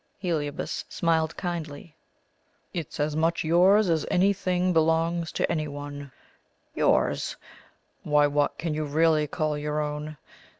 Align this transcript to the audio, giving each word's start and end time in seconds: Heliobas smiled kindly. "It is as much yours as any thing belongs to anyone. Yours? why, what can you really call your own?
Heliobas 0.17 0.83
smiled 0.89 1.37
kindly. 1.37 1.95
"It 2.73 2.87
is 2.89 2.99
as 2.99 3.15
much 3.15 3.43
yours 3.43 3.87
as 3.87 4.03
any 4.09 4.33
thing 4.33 4.73
belongs 4.73 5.31
to 5.33 5.47
anyone. 5.51 6.11
Yours? 6.73 7.37
why, 8.01 8.25
what 8.25 8.57
can 8.57 8.73
you 8.73 8.85
really 8.85 9.27
call 9.27 9.59
your 9.59 9.79
own? 9.79 10.17